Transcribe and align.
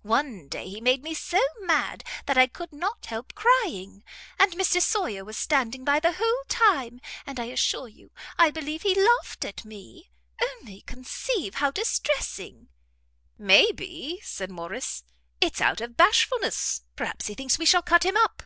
One 0.00 0.48
day 0.48 0.66
he 0.70 0.80
made 0.80 1.02
me 1.02 1.12
so 1.12 1.42
mad, 1.60 2.04
that 2.24 2.38
I 2.38 2.46
could 2.46 2.72
not 2.72 3.04
help 3.04 3.34
crying; 3.34 4.02
and 4.38 4.50
Mr 4.52 4.80
Sawyer 4.80 5.26
was 5.26 5.36
standing 5.36 5.84
by 5.84 6.00
the 6.00 6.12
whole 6.14 6.42
time! 6.48 7.02
and 7.26 7.38
I 7.38 7.44
assure 7.52 7.86
you 7.88 8.10
I 8.38 8.50
believe 8.50 8.80
he 8.80 8.94
laughed 8.94 9.44
at 9.44 9.62
me. 9.62 10.10
Only 10.42 10.80
conceive 10.80 11.56
how 11.56 11.70
distressing!" 11.70 12.68
"May 13.36 13.72
be," 13.72 14.20
said 14.24 14.50
Morrice, 14.50 15.04
"it's 15.38 15.60
out 15.60 15.82
of 15.82 15.98
bashfulness 15.98 16.84
perhaps 16.96 17.26
he 17.26 17.34
thinks 17.34 17.58
we 17.58 17.66
shall 17.66 17.82
cut 17.82 18.06
him 18.06 18.16
up." 18.16 18.42